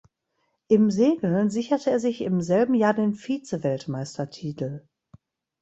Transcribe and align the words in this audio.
Im 0.67 0.89
Segeln 0.89 1.51
sicherte 1.51 1.91
er 1.91 1.99
sich 1.99 2.21
im 2.21 2.41
selben 2.41 2.73
Jahr 2.73 2.95
den 2.95 3.13
Vizeweltmeistertitel. 3.13 4.81